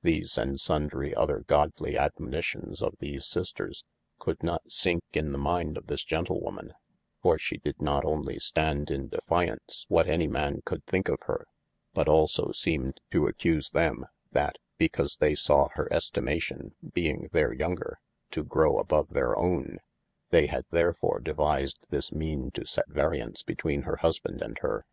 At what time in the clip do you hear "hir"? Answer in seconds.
11.26-11.44, 15.74-15.86, 23.84-23.96, 24.60-24.86